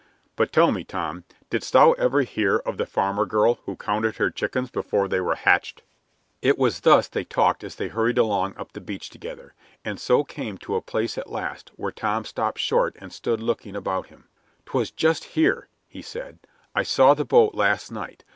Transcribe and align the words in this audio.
But 0.35 0.51
tell 0.51 0.71
me, 0.71 0.83
Tom, 0.83 1.25
didst 1.51 1.73
thou 1.73 1.91
ever 1.91 2.23
hear 2.23 2.55
of 2.57 2.77
the 2.77 2.87
farmer 2.87 3.27
girl 3.27 3.59
who 3.65 3.75
counted 3.75 4.15
her 4.15 4.31
chickens 4.31 4.71
before 4.71 5.07
they 5.07 5.19
were 5.21 5.35
hatched?" 5.35 5.83
It 6.41 6.57
was 6.57 6.79
thus 6.79 7.07
they 7.07 7.23
talked 7.23 7.63
as 7.63 7.75
they 7.75 7.87
hurried 7.87 8.17
along 8.17 8.57
up 8.57 8.71
the 8.73 8.81
beach 8.81 9.11
together, 9.11 9.53
and 9.85 9.99
so 9.99 10.23
came 10.23 10.57
to 10.57 10.73
a 10.75 10.81
place 10.81 11.19
at 11.19 11.29
last 11.29 11.69
where 11.75 11.91
Tom 11.91 12.25
stopped 12.25 12.57
short 12.57 12.95
and 12.99 13.13
stood 13.13 13.41
looking 13.41 13.75
about 13.75 14.07
him. 14.07 14.23
"'Twas 14.65 14.89
just 14.89 15.23
here," 15.23 15.67
he 15.87 16.01
said, 16.01 16.39
"I 16.73 16.81
saw 16.81 17.13
the 17.13 17.23
boat 17.23 17.53
last 17.53 17.91
night. 17.91 18.23